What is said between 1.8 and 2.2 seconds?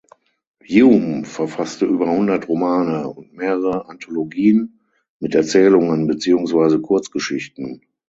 über